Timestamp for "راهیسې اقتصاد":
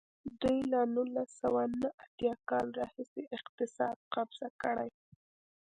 2.79-3.97